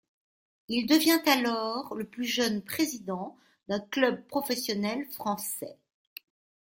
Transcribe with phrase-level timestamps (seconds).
[0.67, 5.77] Il devient alors le plus jeune président d’un club professionnel français.